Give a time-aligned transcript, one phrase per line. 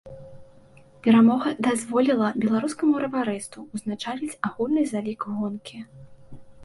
[1.07, 5.77] Перамога дазволіла беларускаму раварысту ўзначаліць агульны залік гонкі.